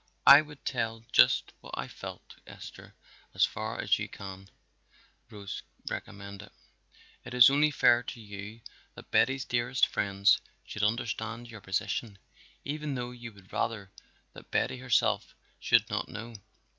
[0.25, 2.95] "I would tell just what I felt, Esther,
[3.35, 4.49] as far as you can,"
[5.29, 6.49] Rose recommended.
[7.23, 8.61] "It is only fair to you
[8.95, 12.17] that Betty's dearest friends should understand your position,
[12.65, 13.91] even though you would rather
[14.33, 16.33] that Betty herself should not know.